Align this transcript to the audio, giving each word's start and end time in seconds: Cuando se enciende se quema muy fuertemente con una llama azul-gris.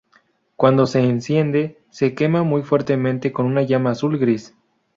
Cuando 0.55 0.87
se 0.87 1.01
enciende 1.01 1.77
se 1.91 2.15
quema 2.15 2.41
muy 2.41 2.63
fuertemente 2.63 3.31
con 3.31 3.45
una 3.45 3.61
llama 3.61 3.91
azul-gris. 3.91 4.55